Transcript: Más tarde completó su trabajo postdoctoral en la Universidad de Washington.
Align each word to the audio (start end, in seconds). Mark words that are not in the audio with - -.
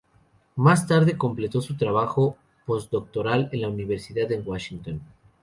Más 0.55 0.87
tarde 0.87 1.15
completó 1.15 1.61
su 1.61 1.77
trabajo 1.77 2.35
postdoctoral 2.65 3.49
en 3.51 3.61
la 3.61 3.67
Universidad 3.69 4.27
de 4.27 4.39
Washington. 4.39 4.99